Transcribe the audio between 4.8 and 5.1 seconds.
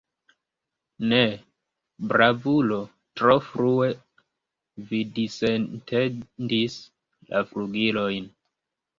vi